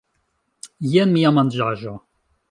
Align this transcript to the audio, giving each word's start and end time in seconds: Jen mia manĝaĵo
Jen 0.93 1.13
mia 1.17 1.33
manĝaĵo 1.39 1.93